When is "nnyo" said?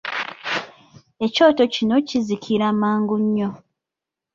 3.23-3.49